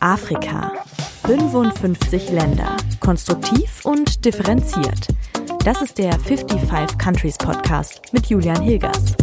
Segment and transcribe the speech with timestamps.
[0.00, 0.72] Afrika.
[1.22, 2.76] 55 Länder.
[3.00, 5.08] Konstruktiv und differenziert.
[5.64, 9.16] Das ist der 55 Countries Podcast mit Julian Hilgers.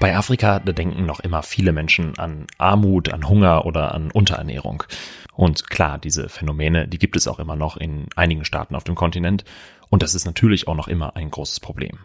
[0.00, 4.82] Bei Afrika, denken noch immer viele Menschen an Armut, an Hunger oder an Unterernährung.
[5.32, 8.96] Und klar, diese Phänomene, die gibt es auch immer noch in einigen Staaten auf dem
[8.96, 9.44] Kontinent.
[9.90, 12.00] Und das ist natürlich auch noch immer ein großes Problem.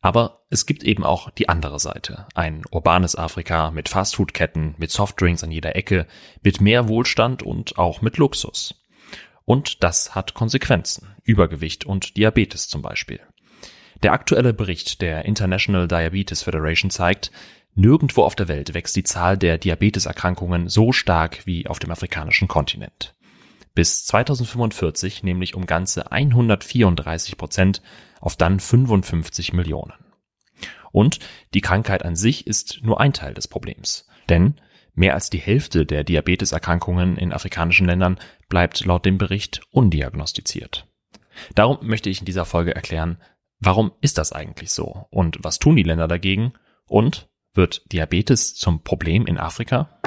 [0.00, 2.26] Aber es gibt eben auch die andere Seite.
[2.34, 6.06] Ein urbanes Afrika mit Fastfood-Ketten, mit Softdrinks an jeder Ecke,
[6.42, 8.74] mit mehr Wohlstand und auch mit Luxus.
[9.44, 11.08] Und das hat Konsequenzen.
[11.22, 13.20] Übergewicht und Diabetes zum Beispiel.
[14.02, 17.30] Der aktuelle Bericht der International Diabetes Federation zeigt,
[17.74, 22.48] nirgendwo auf der Welt wächst die Zahl der Diabeteserkrankungen so stark wie auf dem afrikanischen
[22.48, 23.14] Kontinent.
[23.74, 27.82] Bis 2045 nämlich um ganze 134 Prozent
[28.20, 29.92] auf dann 55 Millionen.
[30.92, 31.20] Und
[31.54, 34.06] die Krankheit an sich ist nur ein Teil des Problems.
[34.28, 34.54] Denn
[34.94, 40.86] mehr als die Hälfte der Diabeteserkrankungen in afrikanischen Ländern bleibt laut dem Bericht undiagnostiziert.
[41.54, 43.18] Darum möchte ich in dieser Folge erklären,
[43.60, 46.52] warum ist das eigentlich so und was tun die Länder dagegen
[46.86, 49.99] und wird Diabetes zum Problem in Afrika?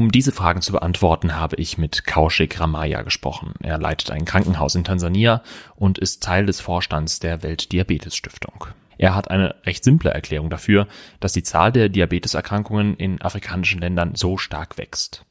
[0.00, 3.52] Um diese Fragen zu beantworten, habe ich mit Kaushik Ramaya gesprochen.
[3.62, 5.42] Er leitet ein Krankenhaus in Tansania
[5.76, 8.68] und ist Teil des Vorstands der Weltdiabetesstiftung.
[8.96, 10.88] Er hat eine recht simple Erklärung dafür,
[11.20, 15.26] dass die Zahl der Diabeteserkrankungen in afrikanischen Ländern so stark wächst.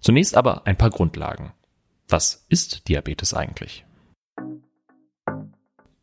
[0.00, 1.52] Zunächst aber ein paar Grundlagen.
[2.08, 3.84] Was ist Diabetes eigentlich?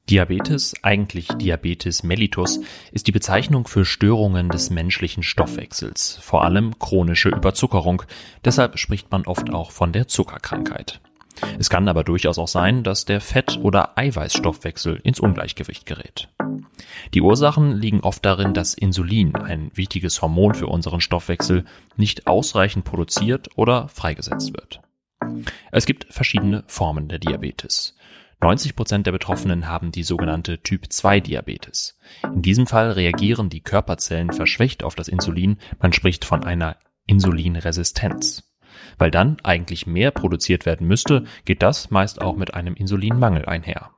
[0.10, 2.62] Diabetes, eigentlich Diabetes mellitus,
[2.94, 8.04] ist die Bezeichnung für Störungen des menschlichen Stoffwechsels, vor allem chronische Überzuckerung.
[8.46, 11.02] Deshalb spricht man oft auch von der Zuckerkrankheit.
[11.60, 16.30] Es kann aber durchaus auch sein, dass der Fett- oder Eiweißstoffwechsel ins Ungleichgewicht gerät.
[17.14, 21.66] Die Ursachen liegen oft darin, dass Insulin, ein wichtiges Hormon für unseren Stoffwechsel,
[21.98, 24.82] nicht ausreichend produziert oder freigesetzt wird.
[25.72, 27.97] Es gibt verschiedene Formen der Diabetes.
[28.40, 31.98] 90 Prozent der Betroffenen haben die sogenannte Typ-2-Diabetes.
[32.24, 36.78] In diesem Fall reagieren die Körperzellen verschwächt auf das Insulin, man spricht von einer
[37.08, 38.44] Insulinresistenz.
[39.00, 43.92] Weil dann eigentlich mehr produziert werden müsste, geht das meist auch mit einem Insulinmangel einher.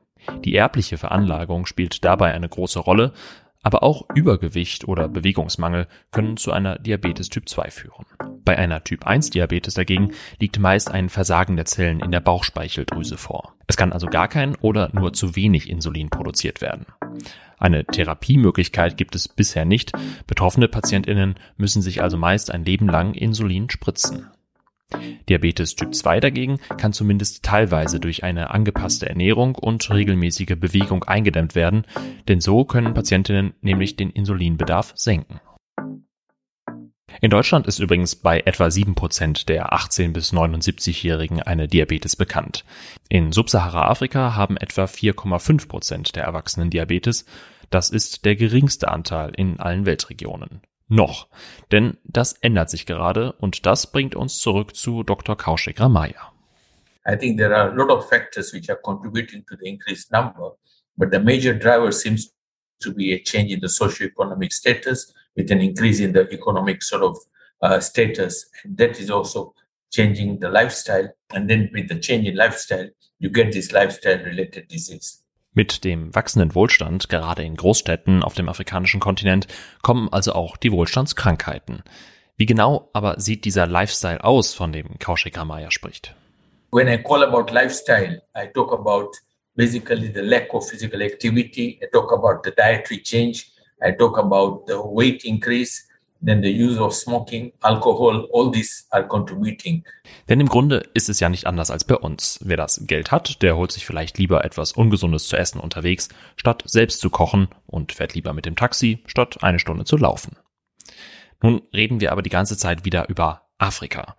[0.45, 3.13] Die erbliche Veranlagung spielt dabei eine große Rolle,
[3.61, 8.05] aber auch Übergewicht oder Bewegungsmangel können zu einer Diabetes Typ 2 führen.
[8.45, 13.17] Bei einer Typ 1 Diabetes dagegen liegt meist ein Versagen der Zellen in der Bauchspeicheldrüse
[13.17, 13.53] vor.
[13.67, 16.85] Es kann also gar kein oder nur zu wenig Insulin produziert werden.
[17.57, 19.91] Eine Therapiemöglichkeit gibt es bisher nicht.
[20.25, 24.27] Betroffene Patientinnen müssen sich also meist ein Leben lang Insulin spritzen.
[25.29, 31.53] Diabetes Typ 2 dagegen kann zumindest teilweise durch eine angepasste Ernährung und regelmäßige Bewegung eingedämmt
[31.53, 31.85] werden,
[32.27, 35.39] denn so können Patientinnen nämlich den Insulinbedarf senken.
[37.21, 42.63] In Deutschland ist übrigens bei etwa 7% der 18- bis 79-Jährigen eine Diabetes bekannt.
[43.09, 47.25] In Subsahara-Afrika haben etwa 4,5% der Erwachsenen Diabetes.
[47.69, 50.61] Das ist der geringste Anteil in allen Weltregionen.
[50.89, 51.27] Noch.
[51.71, 55.37] Denn das ändert sich gerade und das bringt uns zurück zu Dr.
[55.37, 56.33] Kaushik Ramaya.
[57.07, 60.57] I think there are a lot of factors which are contributing to the increased number,
[60.97, 62.33] but the major driver seems
[62.81, 67.03] to be a change in the socio-economic status with an increase in the economic sort
[67.03, 67.17] of
[67.61, 68.49] uh, status.
[68.63, 69.53] And that is also
[69.91, 71.09] changing the lifestyle.
[71.31, 72.89] And then with the change in lifestyle,
[73.19, 75.23] you get this lifestyle related disease.
[75.59, 79.45] Mit dem wachsenden Wohlstand, gerade in Großstädten auf dem afrikanischen Kontinent,
[79.81, 81.83] kommen also auch die Wohlstandskrankheiten.
[82.37, 86.15] Wie genau aber sieht dieser Lifestyle aus, von dem Kaushik Ramaya spricht?
[86.71, 89.09] When I call about lifestyle, I talk about
[89.55, 91.77] basically the lack of physical activity.
[91.83, 93.51] I talk about the dietary change.
[93.81, 95.88] I talk about the weight increase.
[96.21, 99.85] Then the use of smoking, alcohol, all these are contributing.
[100.27, 102.39] Denn im Grunde ist es ja nicht anders als bei uns.
[102.43, 106.63] Wer das Geld hat, der holt sich vielleicht lieber etwas Ungesundes zu essen unterwegs, statt
[106.65, 110.35] selbst zu kochen und fährt lieber mit dem Taxi, statt eine Stunde zu laufen.
[111.41, 114.17] Nun reden wir aber die ganze Zeit wieder über Afrika.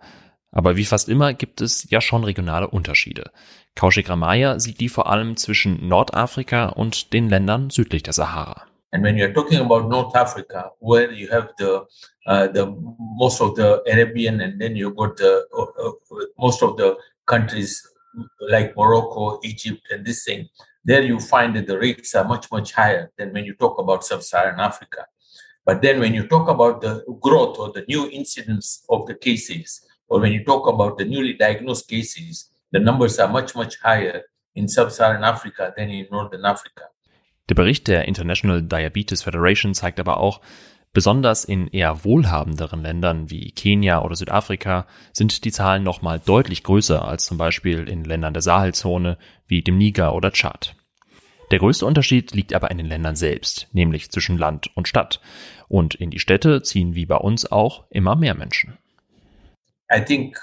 [0.51, 3.31] Aber wie fast immer gibt es ja schon regionale Unterschiede.
[3.75, 8.65] Kaushik Ramaya sieht die vor allem zwischen Nordafrika und den Ländern südlich der Sahara.
[8.93, 11.85] And when you're talking about North Africa, where you have the
[12.27, 12.75] uh, the
[13.23, 17.81] most of the Arabian, and then you got the uh, uh, most of the countries
[18.49, 20.49] like Morocco, Egypt, and this thing,
[20.83, 24.03] there you find that the rates are much much higher than when you talk about
[24.03, 25.05] sub-Saharan Africa.
[25.65, 29.87] But then when you talk about the growth or the new incidence of the cases,
[30.09, 34.23] or when you talk about the newly diagnosed cases, the numbers are much much higher
[34.55, 36.83] in sub-Saharan Africa than in Northern Africa.
[37.51, 40.39] Der Bericht der International Diabetes Federation zeigt aber auch,
[40.93, 47.05] besonders in eher wohlhabenderen Ländern wie Kenia oder Südafrika sind die Zahlen nochmal deutlich größer
[47.05, 49.17] als zum Beispiel in Ländern der Sahelzone
[49.47, 50.77] wie dem Niger oder Tschad.
[51.51, 55.19] Der größte Unterschied liegt aber in den Ländern selbst, nämlich zwischen Land und Stadt.
[55.67, 58.77] Und in die Städte ziehen wie bei uns auch immer mehr Menschen.
[59.93, 60.37] I think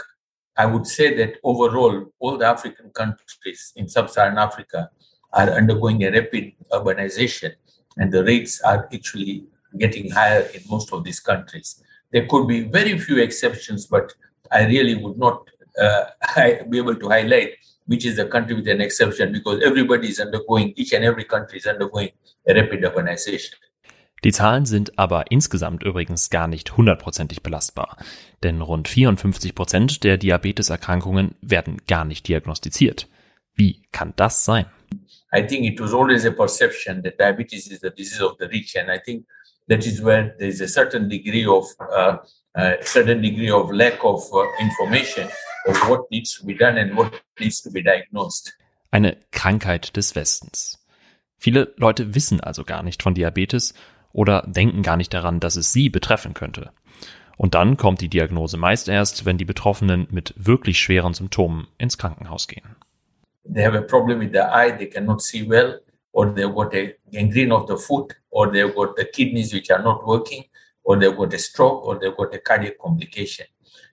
[0.60, 4.90] I would say that overall all the African countries in sub-Saharan Africa
[5.32, 7.52] are undergoing a rapid urbanization
[7.96, 9.44] and the rates are actually
[9.78, 11.82] getting higher in most of these countries.
[12.12, 14.14] There could be very few exceptions, but
[14.50, 15.48] I really would not
[15.80, 16.04] uh,
[16.70, 17.54] be able to highlight
[17.88, 21.58] which is the country with an exception, because everybody is undergoing, each and every country
[21.58, 22.10] is undergoing
[22.46, 23.56] a rapid urbanization.
[24.24, 27.96] Die Zahlen sind aber insgesamt übrigens gar nicht hundertprozentig belastbar,
[28.42, 33.08] denn rund 54 Prozent der Diabeteserkrankungen werden gar nicht diagnostiziert.
[33.54, 34.66] Wie kann das sein?
[35.32, 38.76] I think it was always a perception that diabetes is the disease of the rich,
[38.76, 39.26] and I think
[39.68, 42.16] that is where there is a certain degree of uh,
[42.54, 45.28] uh, certain degree of lack of uh, information
[45.66, 48.52] of what needs to be done and what needs to be diagnosed.
[48.90, 50.78] Eine Krankheit des Westens.
[51.36, 53.74] Viele Leute wissen also gar nicht von Diabetes
[54.12, 56.72] oder denken gar nicht daran, dass es sie betreffen könnte.
[57.36, 61.96] Und dann kommt die Diagnose meist erst, wenn die Betroffenen mit wirklich schweren Symptomen ins
[61.96, 62.76] Krankenhaus gehen.
[63.44, 65.78] They have a problem with the eye, they cannot see well,
[66.12, 69.82] or they've got a gangrene of the foot, or they've got the kidneys which are
[69.82, 70.44] not working,
[70.84, 73.46] or they've got a stroke, or they've got a cardiac complication.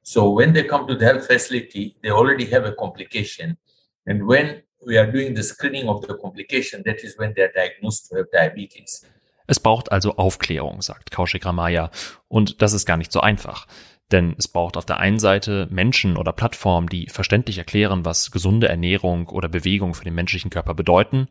[0.04, 3.58] So when they come to the health facility, they already have a complication.
[4.06, 7.52] And when we are doing the screening of the complication, that is when they are
[7.56, 9.04] diagnosed to have diabetes.
[9.48, 11.92] Es braucht also Aufklärung, sagt Kaushik Ramaya.
[12.28, 13.68] Und das ist gar nicht so einfach.
[14.12, 18.68] Denn es braucht auf der einen Seite Menschen oder Plattformen, die verständlich erklären, was gesunde
[18.68, 21.28] Ernährung oder Bewegung für den menschlichen Körper bedeuten.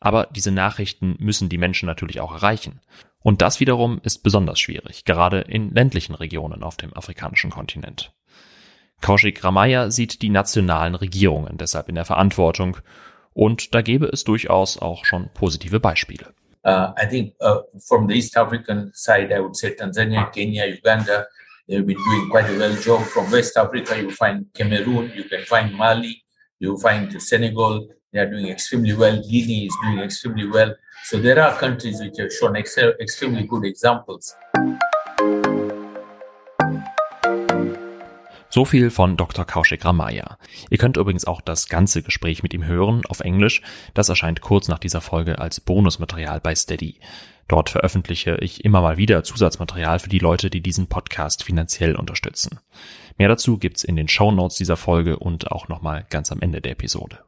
[0.00, 2.80] Aber diese Nachrichten müssen die Menschen natürlich auch erreichen.
[3.22, 8.12] Und das wiederum ist besonders schwierig, gerade in ländlichen Regionen auf dem afrikanischen Kontinent.
[9.00, 12.78] Kaushik Ramaya sieht die nationalen Regierungen deshalb in der Verantwortung.
[13.34, 16.32] Und da gäbe es durchaus auch schon positive Beispiele.
[16.66, 21.26] Uh, I think uh, from the East African side, I would say Tanzania, Kenya, Uganda,
[21.68, 23.02] they've been doing quite a well job.
[23.02, 26.22] From West Africa, you find Cameroon, you can find Mali,
[26.58, 29.16] you find Senegal, they are doing extremely well.
[29.22, 30.74] Guinea is doing extremely well.
[31.04, 34.34] So there are countries which have shown ex extremely good examples.
[38.54, 39.44] So viel von Dr.
[39.44, 40.38] Kaushik Ramaya.
[40.70, 43.62] Ihr könnt übrigens auch das ganze Gespräch mit ihm hören auf Englisch.
[43.94, 47.00] Das erscheint kurz nach dieser Folge als Bonusmaterial bei Steady.
[47.48, 52.60] Dort veröffentliche ich immer mal wieder Zusatzmaterial für die Leute, die diesen Podcast finanziell unterstützen.
[53.18, 56.60] Mehr dazu gibt's in den Show Notes dieser Folge und auch nochmal ganz am Ende
[56.60, 57.18] der Episode.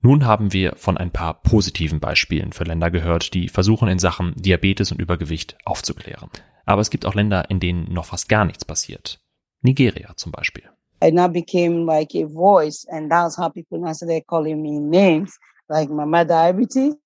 [0.00, 4.34] Nun haben wir von ein paar positiven Beispielen für Länder gehört, die versuchen in Sachen
[4.36, 6.28] Diabetes und Übergewicht aufzuklären.
[6.66, 9.20] Aber es gibt auch Länder, in denen noch fast gar nichts passiert.
[9.62, 10.64] Nigeria zum Beispiel.
[11.02, 15.38] I now became like a voice, and that's how people now started calling me names
[15.68, 16.96] like Mama Diabetes.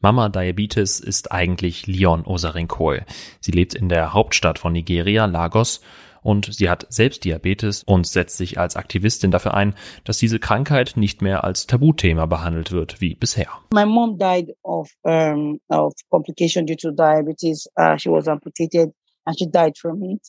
[0.00, 3.04] Mama Diabetes ist eigentlich Leon Osarinkoe.
[3.40, 5.80] Sie lebt in der Hauptstadt von Nigeria, Lagos,
[6.22, 9.74] und sie hat selbst Diabetes und setzt sich als Aktivistin dafür ein,
[10.04, 13.48] dass diese Krankheit nicht mehr als Tabuthema behandelt wird wie bisher.
[13.72, 17.68] My mom died of um, of complication due to diabetes.
[17.76, 18.92] Uh, she was amputated
[19.24, 20.20] and she died from it.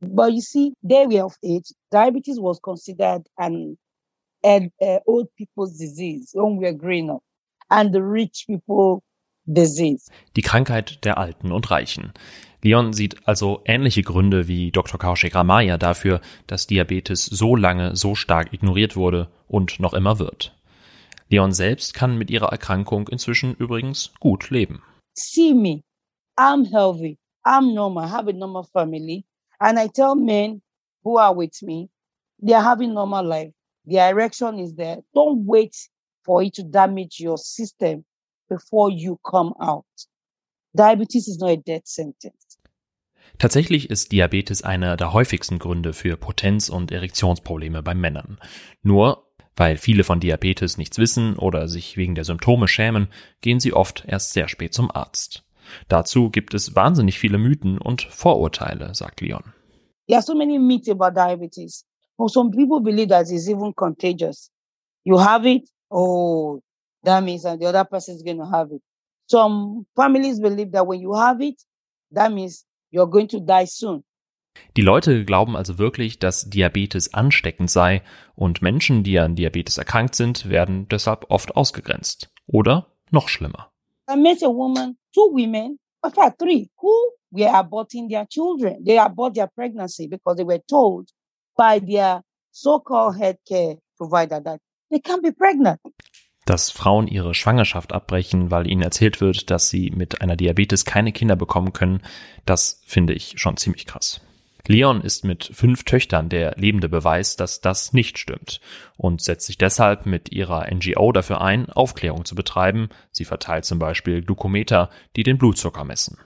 [0.00, 3.78] But you see, their way of age, diabetes was considered an,
[4.42, 7.22] an uh, old people's disease when we were growing up,
[7.68, 9.02] and the rich people
[9.46, 10.10] disease.
[10.36, 12.12] Die Krankheit der Alten und Reichen.
[12.62, 14.98] Leon sieht also ähnliche Gründe wie Dr.
[14.98, 20.56] Kaushik Ramaya dafür, dass Diabetes so lange so stark ignoriert wurde und noch immer wird.
[21.28, 24.82] Leon selbst kann mit ihrer Erkrankung inzwischen übrigens gut leben.
[25.14, 25.82] See me,
[26.36, 29.24] I'm healthy, I'm normal, I have a normal family,
[29.58, 30.62] and I tell men
[31.04, 31.88] who are with me,
[32.44, 33.52] they are having normal life.
[33.84, 35.02] The erection is there.
[35.14, 35.74] Don't wait
[36.26, 38.04] for it to damage your system
[38.48, 39.86] before you come out.
[40.74, 42.58] Diabetes is not a death sentence.
[43.38, 48.38] Tatsächlich ist Diabetes einer der häufigsten Gründe für Potenz- und Erektionsprobleme bei Männern.
[48.82, 53.08] Nur, weil viele von Diabetes nichts wissen oder sich wegen der Symptome schämen,
[53.40, 55.44] gehen sie oft erst sehr spät zum Arzt.
[55.88, 59.52] Dazu gibt es wahnsinnig viele Mythen und Vorurteile, sagt Leon.
[60.08, 61.84] There are so many myths about diabetes.
[62.16, 64.50] Well, some people believe that it's even contagious.
[65.04, 66.60] You have it, oh,
[67.02, 68.82] that means that the other person is going to have it.
[69.28, 71.60] Some families believe that when you have it,
[72.12, 74.04] that means you're going to die soon.
[74.76, 78.02] Die Leute glauben also wirklich, dass Diabetes ansteckend sei
[78.34, 82.30] und Menschen, die an Diabetes erkrankt sind, werden deshalb oft ausgegrenzt.
[82.46, 83.70] Oder noch schlimmer.
[84.08, 86.90] I met a woman, two women, in fact three, who
[87.30, 88.84] were aborting their children.
[88.84, 91.10] They abort their pregnancy because they were told
[91.56, 95.80] by their so-called healthcare provider that they can't be pregnant.
[96.44, 101.12] Dass Frauen ihre Schwangerschaft abbrechen, weil ihnen erzählt wird, dass sie mit einer Diabetes keine
[101.12, 102.02] Kinder bekommen können,
[102.44, 104.20] das finde ich schon ziemlich krass.
[104.68, 108.60] Leon ist mit fünf Töchtern der lebende Beweis, dass das nicht stimmt
[108.96, 112.88] und setzt sich deshalb mit ihrer NGO dafür ein, Aufklärung zu betreiben.
[113.12, 116.18] Sie verteilt zum Beispiel Glukometer, die den Blutzucker messen.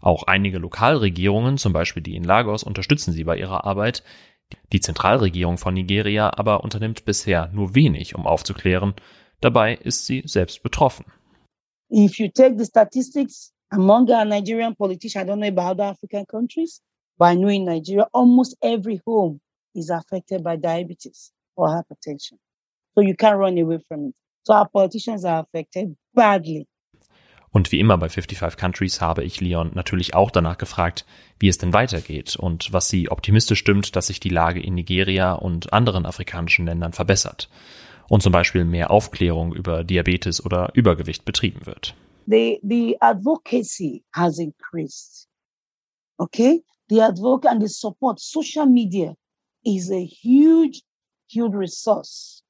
[0.00, 4.04] Auch einige Lokalregierungen, zum Beispiel die in Lagos, unterstützen sie bei ihrer Arbeit.
[4.72, 8.94] Die Zentralregierung von Nigeria aber unternimmt bisher nur wenig, um aufzuklären.
[9.40, 11.06] Dabei ist sie selbst betroffen.
[11.90, 16.26] If you take the statistics among our Nigerian politicians, I don't know about other African
[16.26, 16.82] countries,
[17.18, 19.40] but I know in Nigeria, almost every home
[19.74, 22.38] is affected by diabetes or hypertension.
[22.94, 24.14] So you can't run away from it.
[24.44, 26.66] So our politicians are affected badly.
[27.50, 31.06] Und wie immer bei 55 Countries habe ich Leon natürlich auch danach gefragt,
[31.38, 35.32] wie es denn weitergeht und was sie optimistisch stimmt, dass sich die Lage in Nigeria
[35.32, 37.48] und anderen afrikanischen Ländern verbessert
[38.08, 41.94] und zum Beispiel mehr Aufklärung über Diabetes oder Übergewicht betrieben wird.
[42.26, 45.28] The, the advocacy has increased.
[46.18, 46.62] Okay?
[46.90, 49.14] The advocacy and the support, social media
[49.64, 50.82] is a huge,
[51.26, 52.42] huge resource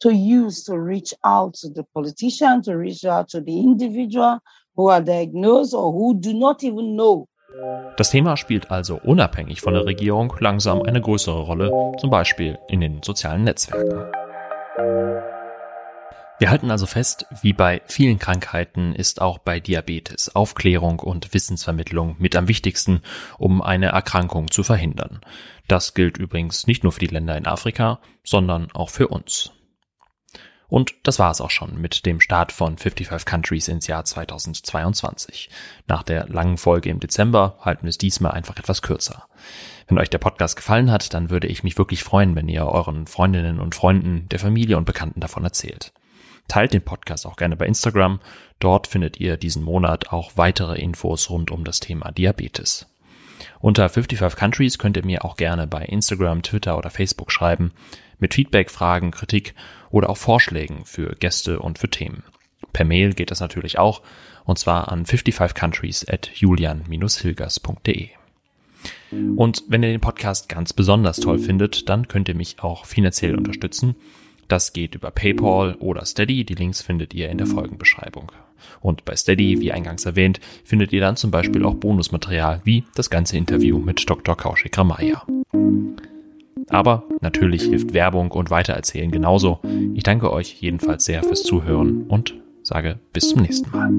[0.00, 4.38] to use to reach out to the politician, to reach out to the individual
[4.76, 7.28] who are diagnosed or who do not even know.
[7.96, 12.80] Das Thema spielt also unabhängig von der Regierung langsam eine größere Rolle, zum Beispiel in
[12.80, 14.12] den sozialen Netzwerken.
[16.38, 22.14] Wir halten also fest, wie bei vielen Krankheiten ist auch bei Diabetes Aufklärung und Wissensvermittlung
[22.20, 23.00] mit am wichtigsten,
[23.38, 25.20] um eine Erkrankung zu verhindern.
[25.66, 29.50] Das gilt übrigens nicht nur für die Länder in Afrika, sondern auch für uns.
[30.68, 35.48] Und das war es auch schon mit dem Start von 55 Countries ins Jahr 2022.
[35.86, 39.26] Nach der langen Folge im Dezember halten wir es diesmal einfach etwas kürzer.
[39.88, 43.06] Wenn euch der Podcast gefallen hat, dann würde ich mich wirklich freuen, wenn ihr euren
[43.06, 45.92] Freundinnen und Freunden, der Familie und Bekannten davon erzählt.
[46.48, 48.20] Teilt den Podcast auch gerne bei Instagram.
[48.58, 52.86] Dort findet ihr diesen Monat auch weitere Infos rund um das Thema Diabetes.
[53.60, 57.72] Unter 55 Countries könnt ihr mir auch gerne bei Instagram, Twitter oder Facebook schreiben
[58.18, 59.54] mit Feedback, Fragen, Kritik
[59.90, 62.22] oder auch Vorschlägen für Gäste und für Themen.
[62.72, 64.02] Per Mail geht das natürlich auch,
[64.44, 68.08] und zwar an 55countries at julian-hilgers.de.
[69.36, 73.36] Und wenn ihr den Podcast ganz besonders toll findet, dann könnt ihr mich auch finanziell
[73.36, 73.96] unterstützen.
[74.48, 76.44] Das geht über PayPal oder Steady.
[76.44, 78.32] Die Links findet ihr in der Folgenbeschreibung.
[78.80, 83.10] Und bei Steady, wie eingangs erwähnt, findet ihr dann zum Beispiel auch Bonusmaterial wie das
[83.10, 84.36] ganze Interview mit Dr.
[84.36, 85.26] Kaushik Ramaya.
[86.70, 89.60] Aber natürlich hilft Werbung und Weitererzählen genauso.
[89.94, 93.90] Ich danke euch jedenfalls sehr fürs Zuhören und sage bis zum nächsten Mal.